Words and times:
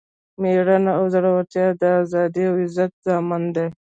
میړانه 0.41 0.91
او 0.99 1.03
زړورتیا 1.13 1.65
د 1.81 1.83
ازادۍ 2.01 2.43
او 2.49 2.55
عزت 2.63 2.91
ضامن 3.05 3.43
دی. 3.55 3.67